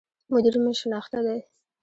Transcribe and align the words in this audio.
مدير 0.31 0.55
مي 0.63 0.73
شناخته 0.79 1.19
دی 1.25 1.39